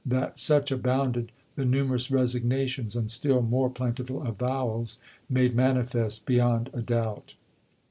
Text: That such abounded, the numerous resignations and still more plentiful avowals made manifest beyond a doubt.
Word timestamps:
That 0.03 0.39
such 0.39 0.71
abounded, 0.71 1.31
the 1.55 1.63
numerous 1.63 2.09
resignations 2.09 2.95
and 2.95 3.07
still 3.07 3.43
more 3.43 3.69
plentiful 3.69 4.23
avowals 4.23 4.97
made 5.29 5.53
manifest 5.55 6.25
beyond 6.25 6.71
a 6.73 6.81
doubt. 6.81 7.35